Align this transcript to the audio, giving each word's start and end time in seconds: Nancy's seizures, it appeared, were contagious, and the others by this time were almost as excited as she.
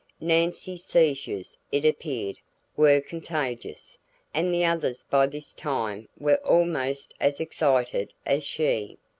Nancy's 0.19 0.83
seizures, 0.83 1.55
it 1.71 1.85
appeared, 1.85 2.37
were 2.75 3.01
contagious, 3.01 3.99
and 4.33 4.51
the 4.51 4.65
others 4.65 5.05
by 5.11 5.27
this 5.27 5.53
time 5.53 6.09
were 6.17 6.37
almost 6.43 7.13
as 7.19 7.39
excited 7.39 8.11
as 8.25 8.43
she. 8.43 8.97